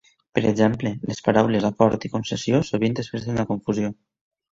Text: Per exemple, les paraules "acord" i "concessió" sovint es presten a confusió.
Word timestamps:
Per 0.37 0.41
exemple, 0.51 0.93
les 1.11 1.19
paraules 1.27 1.67
"acord" 1.69 2.07
i 2.09 2.11
"concessió" 2.13 2.63
sovint 2.71 2.97
es 3.05 3.11
presten 3.13 3.39
a 3.45 3.47
confusió. 3.53 3.93